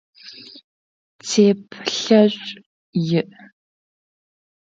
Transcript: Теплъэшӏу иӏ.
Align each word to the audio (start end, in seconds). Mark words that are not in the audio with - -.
Теплъэшӏу 1.27 2.63
иӏ. 3.19 3.23